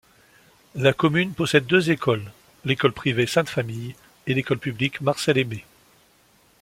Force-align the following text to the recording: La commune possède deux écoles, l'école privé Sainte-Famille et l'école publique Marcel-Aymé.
La 0.73 0.93
commune 0.93 1.31
possède 1.35 1.67
deux 1.67 1.91
écoles, 1.91 2.31
l'école 2.65 2.91
privé 2.91 3.27
Sainte-Famille 3.27 3.93
et 4.25 4.33
l'école 4.33 4.57
publique 4.57 4.99
Marcel-Aymé. 5.01 5.63